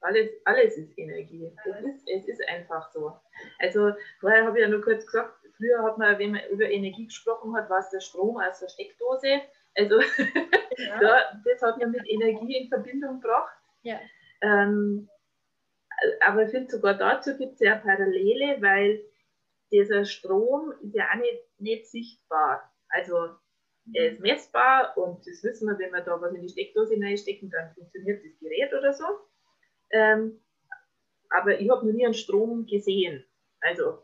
[0.00, 1.50] alles, alles ist Energie.
[1.64, 3.18] Es ist, es ist einfach so.
[3.58, 7.06] Also vorher habe ich ja nur kurz gesagt, früher hat man, wenn man über Energie
[7.06, 9.40] gesprochen hat, war es der Strom aus der Steckdose.
[9.76, 10.00] Also
[10.78, 10.98] Ja.
[11.00, 13.56] da, das hat man mit Energie in Verbindung gebracht.
[13.82, 14.00] Ja.
[14.40, 15.08] Ähm,
[16.20, 19.04] aber ich finde sogar dazu gibt es ja Parallele, weil
[19.70, 22.72] dieser Strom ist ja auch nicht, nicht sichtbar.
[22.88, 23.30] Also
[23.92, 27.50] er ist messbar und das wissen wir, wenn wir da was in die Steckdose reinstecken,
[27.50, 29.04] dann funktioniert das Gerät oder so.
[29.90, 30.40] Ähm,
[31.30, 33.24] aber ich habe noch nie einen Strom gesehen.
[33.60, 34.02] Also.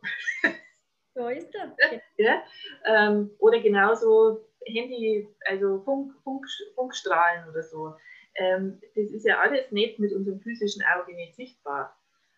[1.14, 1.70] So ist das.
[2.16, 2.42] ja,
[2.84, 7.94] ähm, oder genauso Handy, also Funk, Funk, Funkstrahlen oder so.
[8.36, 11.96] Ähm, das ist ja alles nicht mit unserem physischen Auge nicht sichtbar.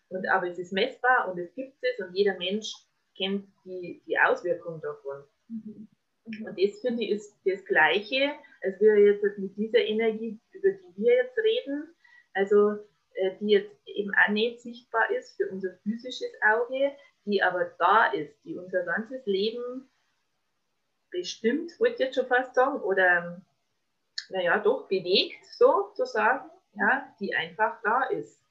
[0.09, 2.73] Und, aber es ist messbar und es gibt es und jeder Mensch
[3.17, 5.23] kennt die, die Auswirkung davon.
[5.49, 5.87] Mhm.
[6.25, 8.31] Und das finde ich ist das Gleiche,
[8.61, 11.93] als wir jetzt mit dieser Energie, über die wir jetzt reden,
[12.33, 12.77] also
[13.15, 16.91] äh, die jetzt eben auch nicht sichtbar ist für unser physisches Auge,
[17.25, 19.89] die aber da ist, die unser ganzes Leben
[21.13, 23.41] bestimmt, wollte ich jetzt schon fast sagen, oder
[24.29, 28.41] naja, doch bewegt, so zu sagen, ja, die einfach da ist.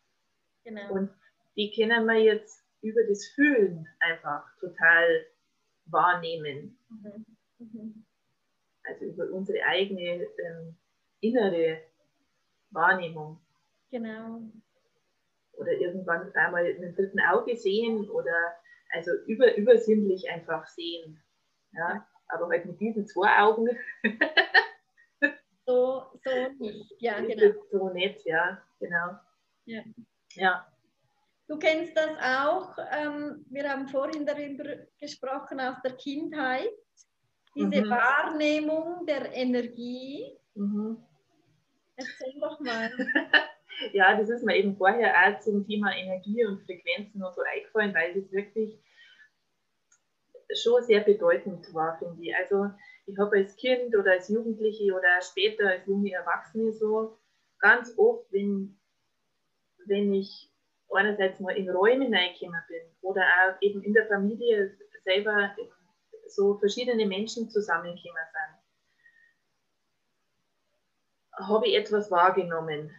[0.64, 0.92] Genau.
[0.92, 1.10] Und
[1.56, 5.26] die können wir jetzt über das Fühlen einfach total
[5.86, 6.78] wahrnehmen.
[6.88, 7.26] Mhm.
[7.58, 8.04] Mhm.
[8.84, 10.76] Also über unsere eigene ähm,
[11.20, 11.82] innere
[12.70, 13.40] Wahrnehmung.
[13.90, 14.40] Genau.
[15.54, 18.56] Oder irgendwann einmal mit dem dritten Auge sehen oder
[18.92, 21.22] also über, übersinnlich einfach sehen.
[21.72, 22.06] Ja?
[22.32, 23.68] Aber halt mit diesen zwei Augen.
[25.66, 27.54] so, so nicht, ja, genau.
[27.70, 29.18] So nicht, ja, genau.
[29.66, 29.82] Ja.
[30.34, 30.66] ja.
[31.48, 32.76] Du kennst das auch.
[32.92, 34.64] Ähm, wir haben vorhin darüber
[34.98, 36.70] gesprochen aus der Kindheit.
[37.54, 37.90] Diese mhm.
[37.90, 40.38] Wahrnehmung der Energie.
[40.54, 40.96] Mhm.
[41.96, 42.90] Erzähl doch mal.
[43.92, 47.94] ja, das ist mir eben vorher auch zum Thema Energie und Frequenzen und so eingefallen,
[47.94, 48.78] weil das wirklich
[50.54, 52.34] schon sehr bedeutend war, finde ich.
[52.36, 52.70] Also
[53.06, 57.18] ich habe als Kind oder als Jugendliche oder später als junge Erwachsene so
[57.58, 58.78] ganz oft, wenn,
[59.86, 60.50] wenn ich
[60.90, 65.54] einerseits mal in Räume reingekommen bin oder auch eben in der Familie selber
[66.26, 68.62] so verschiedene Menschen zusammengekommen sind,
[71.48, 72.90] habe ich etwas wahrgenommen.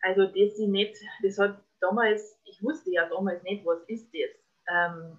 [0.00, 4.45] Also das ich nicht, das hat damals, ich wusste ja damals nicht, was ist das.
[4.68, 5.18] Ähm,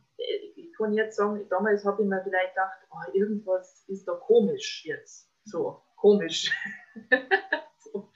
[0.56, 4.86] ich kann jetzt sagen, damals habe ich mir vielleicht gedacht, oh, irgendwas ist da komisch
[4.86, 5.32] jetzt.
[5.46, 6.52] So, komisch.
[7.80, 8.12] so.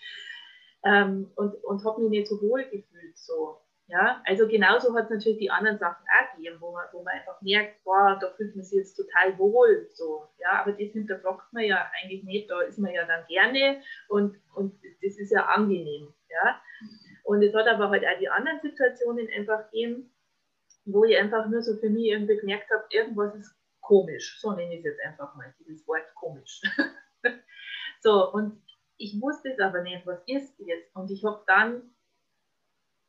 [0.84, 3.18] Ähm, und und habe mich nicht so wohl gefühlt.
[3.18, 3.62] So.
[3.92, 7.14] Ja, also genauso hat es natürlich die anderen Sachen auch gegeben, wo man, wo man
[7.14, 9.90] einfach merkt, boah, da fühlt man sich jetzt total wohl.
[9.94, 10.30] So.
[10.40, 14.38] Ja, aber das hinterfragt man ja eigentlich nicht, da ist man ja dann gerne und,
[14.56, 16.14] und das ist ja angenehm.
[16.30, 16.62] Ja.
[17.26, 20.10] Und es hat aber halt auch die anderen Situationen einfach gegeben,
[20.86, 24.40] wo ich einfach nur so für mich irgendwie gemerkt habe, irgendwas ist komisch.
[24.40, 26.62] So nenne ich es jetzt einfach mal, dieses Wort komisch.
[28.02, 28.62] so, und
[28.98, 30.96] ich wusste es aber nicht, was ist jetzt.
[30.96, 31.94] Und ich habe dann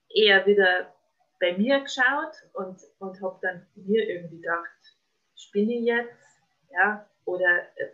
[0.09, 0.93] eher wieder
[1.41, 4.97] bei mir geschaut und, und habe dann mir irgendwie gedacht,
[5.35, 6.41] spinne ich jetzt?
[6.71, 7.89] Ja, oder äh,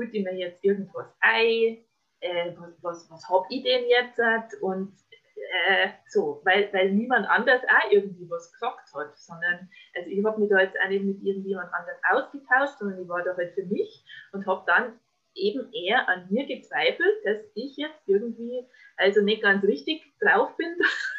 [0.00, 1.78] ich mir jetzt irgendwas ein?
[2.20, 4.18] Äh, was was, was habe ich denn jetzt?
[4.62, 4.92] Und
[5.68, 10.40] äh, so, weil, weil niemand anders auch irgendwie was gesagt hat, sondern, also ich habe
[10.40, 13.66] mich da jetzt auch nicht mit irgendjemand anders ausgetauscht, sondern ich war da halt für
[13.66, 14.98] mich und habe dann
[15.34, 20.76] eben eher an mir gezweifelt, dass ich jetzt irgendwie also nicht ganz richtig drauf bin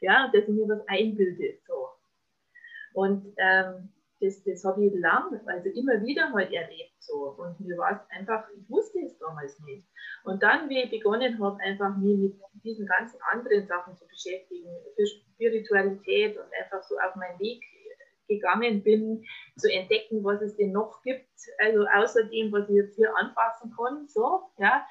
[0.00, 1.58] ja, dass ich mir was einbilde.
[1.66, 1.88] So.
[2.92, 7.34] Und ähm, das, das habe ich lang, also immer wieder halt erlebt so.
[7.38, 9.86] Und mir war es einfach, ich wusste es damals nicht.
[10.24, 14.68] Und dann, wie ich begonnen habe, einfach mir mit diesen ganzen anderen Sachen zu beschäftigen,
[14.94, 17.62] für Spiritualität und einfach so auf meinen Weg
[18.28, 19.24] gegangen bin,
[19.56, 23.72] zu entdecken, was es denn noch gibt, also außer dem, was ich jetzt hier anfassen
[23.74, 24.86] kann, so, ja.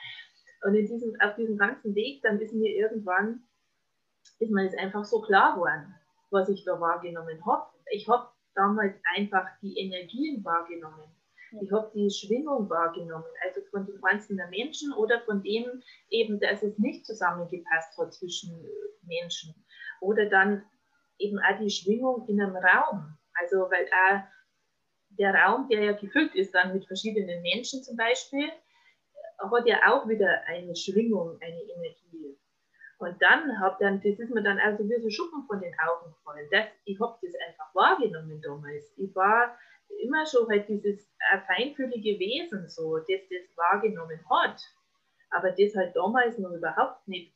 [0.63, 3.43] Und in diesem, auf diesem ganzen Weg, dann ist mir irgendwann
[4.39, 5.95] ist mir das einfach so klar geworden,
[6.29, 7.71] was ich da wahrgenommen habe.
[7.91, 11.15] Ich habe damals einfach die Energien wahrgenommen.
[11.61, 16.61] Ich habe die Schwingung wahrgenommen, also von den einzelnen Menschen oder von dem eben, dass
[16.61, 18.51] es nicht zusammengepasst hat zwischen
[19.03, 19.55] Menschen.
[20.01, 20.63] Oder dann
[21.19, 23.17] eben auch die Schwingung in einem Raum.
[23.39, 24.23] Also, weil auch
[25.09, 28.49] der Raum, der ja gefüllt ist dann mit verschiedenen Menschen zum Beispiel,
[29.39, 32.37] hat ja auch wieder eine Schwingung, eine Energie.
[32.99, 36.11] Und dann habe dann, das ist mir dann also wie so Schuppen von den Augen
[36.13, 36.47] gefallen.
[36.51, 38.91] Das, ich habe das einfach wahrgenommen damals.
[38.97, 39.55] Ich war
[40.03, 41.07] immer schon halt dieses
[41.45, 44.61] feinfühlige Wesen so, das das wahrgenommen hat.
[45.29, 47.33] Aber das halt damals noch überhaupt nicht,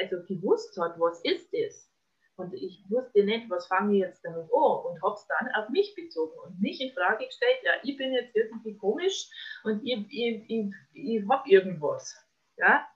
[0.00, 1.88] also gewusst hat, was ist das?
[2.36, 5.68] Und ich wusste nicht, was fange ich jetzt damit an und habe es dann auf
[5.68, 9.28] mich bezogen und mich in Frage gestellt, ja, ich bin jetzt irgendwie komisch
[9.64, 12.16] und ich, ich, ich, ich habe irgendwas.
[12.56, 12.86] Ja?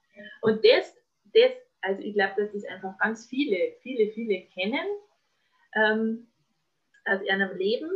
[0.41, 0.97] Und das,
[1.35, 4.87] das also ich glaube, dass das einfach ganz viele, viele, viele kennen
[5.75, 6.27] ähm,
[7.05, 7.91] aus ihrem Leben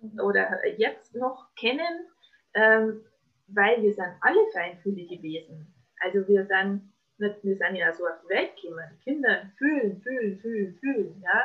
[0.00, 0.20] mhm.
[0.20, 2.06] oder jetzt noch kennen,
[2.54, 3.04] ähm,
[3.48, 5.74] weil wir sind alle feinfühlige Wesen.
[6.00, 8.98] Also wir sind, wir sind ja so auf die Welt gekommen.
[9.02, 11.44] Kinder fühlen, fühlen, fühlen, fühlen, ja.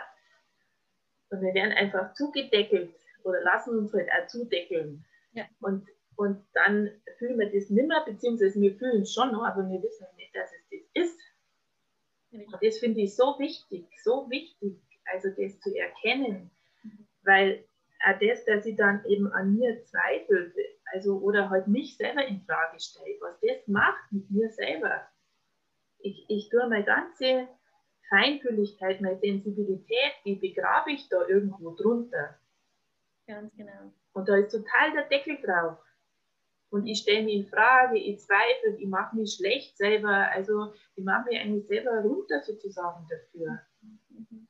[1.29, 5.03] Und wir werden einfach zugedeckelt oder lassen uns halt auch zudeckeln.
[5.33, 5.45] Ja.
[5.62, 9.81] Und, und dann fühlen wir das nimmer, beziehungsweise wir fühlen es schon noch, aber wir
[9.81, 11.19] wissen nicht, dass es das ist.
[12.34, 16.50] Und das finde ich so wichtig, so wichtig, also das zu erkennen,
[17.24, 17.63] weil
[18.06, 20.54] auch das, dass ich dann eben an mir zweifle,
[20.93, 25.08] also oder halt mich selber in Frage stelle, was das macht mit mir selber.
[26.00, 27.48] Ich, ich tue meine ganze
[28.10, 32.38] Feinfühligkeit, meine Sensibilität, die begrabe ich da irgendwo drunter.
[33.28, 33.93] Ganz genau.
[34.13, 35.78] Und da ist total der Deckel drauf.
[36.73, 40.31] Und ich stelle mich in Frage, ich zweifle, ich mache mich schlecht selber.
[40.31, 43.59] Also ich mache mich eigentlich selber runter sozusagen dafür.
[44.09, 44.47] Mhm.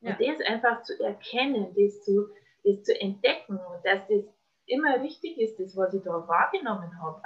[0.00, 0.10] Ja.
[0.10, 2.28] Und das einfach zu erkennen, das zu,
[2.64, 4.24] das zu entdecken und dass das
[4.66, 7.22] immer richtig ist, das, was ich da wahrgenommen habe.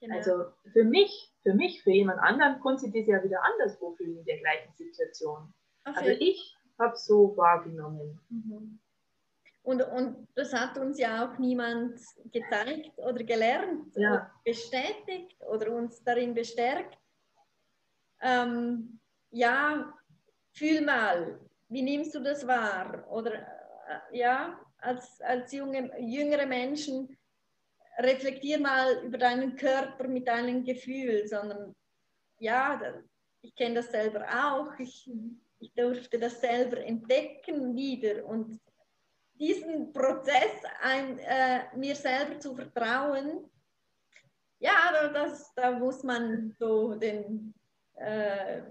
[0.00, 0.16] Genau.
[0.16, 4.16] Also für mich, für mich, für jemand anderen konnte sich das ja wieder anderswo fühlen
[4.16, 5.52] in der gleichen Situation.
[5.84, 5.98] Okay.
[5.98, 8.18] Aber ich habe es so wahrgenommen.
[8.30, 8.80] Mhm.
[9.64, 11.98] Und, und das hat uns ja auch niemand
[12.30, 14.10] gezeigt oder gelernt ja.
[14.10, 16.98] oder bestätigt oder uns darin bestärkt.
[18.20, 19.00] Ähm,
[19.30, 19.90] ja,
[20.52, 23.10] fühl mal, wie nimmst du das wahr?
[23.10, 27.16] Oder äh, ja, als, als junge, jüngere Menschen,
[27.98, 31.74] reflektier mal über deinen Körper mit deinem Gefühl, sondern
[32.38, 32.80] ja,
[33.40, 35.10] ich kenne das selber auch, ich,
[35.58, 38.60] ich durfte das selber entdecken wieder und
[39.38, 43.50] diesen Prozess ein, äh, mir selber zu vertrauen,
[44.58, 47.52] ja, das, da muss man so den,
[47.96, 48.62] äh,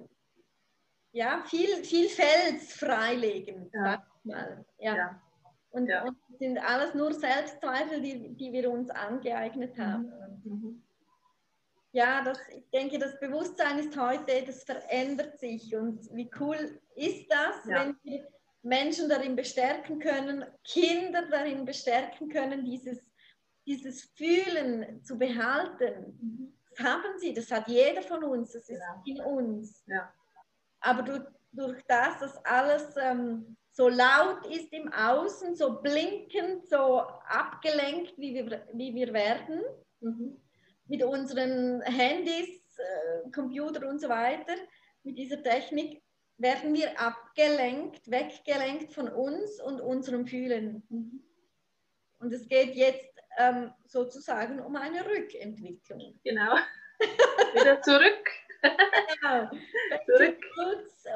[1.12, 3.84] ja, viel, viel Fels freilegen, ja.
[3.84, 4.65] sag mal.
[4.80, 4.95] Ja.
[4.95, 5.21] ja.
[5.69, 6.04] Und, ja.
[6.04, 9.82] und sind alles nur Selbstzweifel, die, die wir uns angeeignet mhm.
[9.82, 10.12] haben.
[10.43, 10.84] Mhm.
[11.91, 15.76] Ja, das, ich denke, das Bewusstsein ist heute, das verändert sich.
[15.76, 17.86] Und wie cool ist das, ja.
[17.86, 18.28] wenn wir
[18.63, 23.12] Menschen darin bestärken können, Kinder darin bestärken können, dieses,
[23.65, 26.17] dieses Fühlen zu behalten.
[26.21, 26.54] Mhm.
[26.69, 29.04] Das haben sie, das hat jeder von uns, das ist ja.
[29.06, 29.84] in uns.
[29.86, 30.12] Ja.
[30.80, 36.99] Aber durch, durch das, dass alles ähm, so laut ist im Außen, so blinkend, so
[37.28, 39.62] abgelenkt, wie wir, wie wir werden,
[39.99, 40.38] mhm.
[40.88, 44.56] mit unseren Handys, äh, Computer und so weiter,
[45.04, 46.02] mit dieser Technik,
[46.43, 50.84] werden wir abgelenkt, weggelenkt von uns und unserem Fühlen.
[50.89, 51.23] Mhm.
[52.19, 56.19] Und es geht jetzt ähm, sozusagen um eine Rückentwicklung.
[56.23, 56.56] Genau.
[57.53, 58.29] Wieder zurück.
[58.62, 59.49] genau.
[60.06, 60.39] Zurück.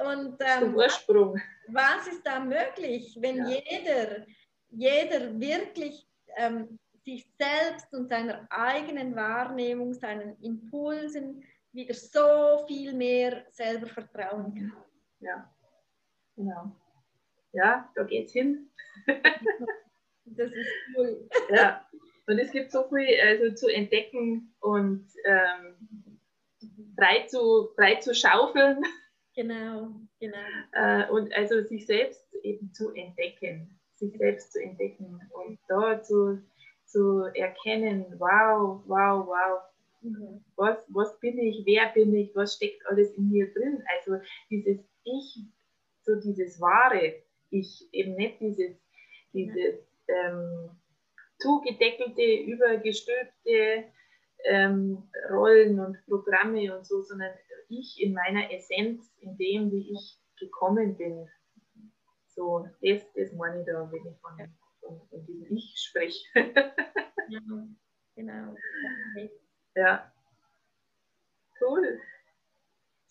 [0.06, 1.42] Und, ähm, Zum Ursprung.
[1.68, 3.62] Was ist da möglich, wenn ja.
[3.70, 4.26] jeder,
[4.70, 13.46] jeder wirklich ähm, sich selbst und seiner eigenen Wahrnehmung, seinen Impulsen wieder so viel mehr
[13.52, 14.87] selber vertrauen kann?
[15.20, 15.54] Ja,
[16.36, 16.72] genau.
[17.54, 18.70] Ja, da geht's hin.
[20.26, 21.30] das ist cool.
[21.50, 21.88] Ja,
[22.28, 26.20] und es gibt so viel also, zu entdecken und ähm,
[26.98, 28.84] frei, zu, frei zu schaufeln.
[29.36, 30.38] Genau, genau.
[30.74, 36.42] Äh, und also sich selbst eben zu entdecken, sich selbst zu entdecken und da zu,
[36.86, 39.60] zu erkennen, wow, wow, wow,
[40.02, 40.44] mhm.
[40.56, 43.84] was, was bin ich, wer bin ich, was steckt alles in mir drin.
[43.96, 44.80] Also dieses
[45.16, 45.40] Ich,
[46.02, 48.76] so dieses wahre Ich, eben nicht dieses,
[49.34, 50.70] dieses ähm,
[51.40, 53.86] zugedeckelte, übergestülpte
[54.46, 57.34] ähm, Rollen und Programme und so, sondern
[57.70, 61.28] ich in meiner Essenz, in dem, wie ich gekommen bin.
[62.28, 64.38] So, das, das meine ich da, wenn ich von,
[64.80, 66.24] von, von diesem Ich spreche.
[67.30, 67.40] ja,
[68.16, 68.56] genau.
[69.76, 70.12] Ja.
[71.60, 72.00] Cool.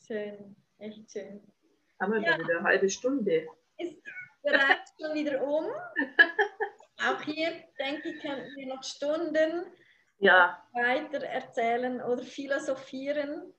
[0.06, 1.40] Schön, echt schön.
[2.00, 2.38] Haben wir ja.
[2.38, 3.47] wieder eine halbe Stunde.
[3.78, 3.97] Ist
[4.42, 5.66] bereits schon wieder um.
[6.99, 9.66] Auch hier, denke ich, könnten wir noch Stunden
[10.18, 10.62] ja.
[10.72, 13.53] weiter erzählen oder philosophieren,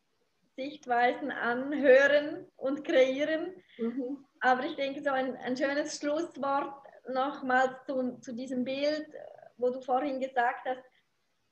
[0.55, 3.53] Sichtweisen anhören und kreieren.
[3.77, 4.25] Mhm.
[4.39, 6.73] Aber ich denke, so ein, ein schönes Schlusswort
[7.09, 9.07] nochmals zu, zu diesem Bild,
[9.57, 10.83] wo du vorhin gesagt hast,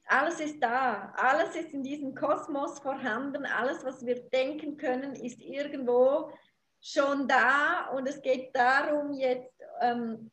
[0.07, 5.41] alles ist da, alles ist in diesem Kosmos vorhanden, alles, was wir denken können, ist
[5.41, 6.31] irgendwo
[6.85, 10.29] schon da und es geht darum, jetzt ähm,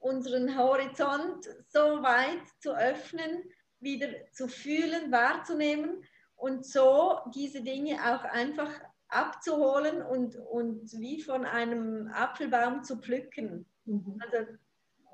[0.00, 3.44] unseren Horizont so weit zu öffnen,
[3.78, 6.02] wieder zu fühlen, wahrzunehmen
[6.34, 8.70] und so diese Dinge auch einfach
[9.06, 13.64] abzuholen und, und wie von einem Apfelbaum zu pflücken.
[13.84, 14.20] Mhm.
[14.20, 14.50] Also,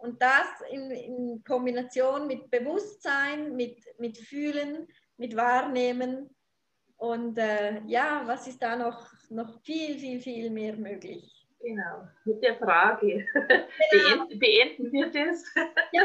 [0.00, 6.34] und das in, in Kombination mit Bewusstsein, mit, mit Fühlen, mit Wahrnehmen.
[7.00, 11.48] Und äh, ja, was ist da noch, noch viel, viel, viel mehr möglich?
[11.58, 13.26] Genau, mit der Frage.
[13.90, 14.26] Genau.
[14.26, 15.42] Beenden, beenden wir das?
[15.92, 16.04] Ja,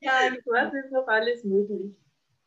[0.00, 0.36] ja.
[0.46, 1.94] Was ist noch alles möglich?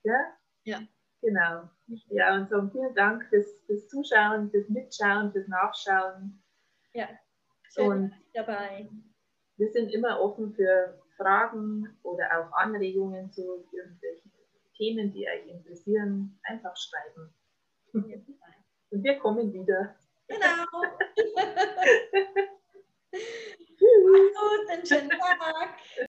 [0.04, 0.34] Ja?
[0.64, 0.80] Ja.
[1.22, 1.70] Genau.
[2.10, 6.42] Ja, und so vielen Dank fürs, fürs Zuschauen, fürs Mitschauen, fürs Nachschauen.
[6.94, 7.08] Ja,
[7.72, 8.90] schön und dabei.
[9.58, 14.32] Wir sind immer offen für Fragen oder auch Anregungen zu irgendwelchen
[14.76, 16.40] Themen, die euch interessieren.
[16.44, 17.32] Einfach schreiben.
[17.94, 19.96] Und wir kommen wieder.
[20.28, 20.66] Genau.
[23.12, 24.34] Tschüss.
[24.36, 25.70] Gut, einen schönen Tag.